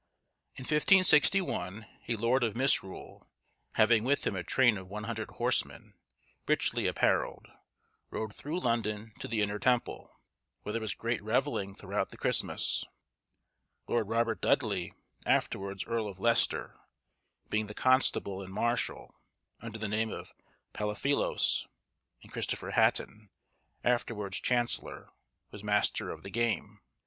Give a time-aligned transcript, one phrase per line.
[0.55, 3.27] In 1561, a lord of Misrule,
[3.75, 5.93] having with him a train of 100 horsemen,
[6.47, 7.47] richly apparelled,
[8.09, 10.19] rode through London to the Inner Temple,
[10.63, 12.83] where there was great revelling throughout the Christmas;
[13.87, 14.91] Lord Robert Dudley,
[15.23, 16.79] afterwards Earl of Leicester,
[17.51, 19.13] being the constable and marshal,
[19.59, 20.33] under the name of
[20.73, 21.67] Palaphilos;
[22.23, 23.29] and Christopher Hatton,
[23.83, 25.11] afterwards chancellor,
[25.51, 26.79] was master of the game.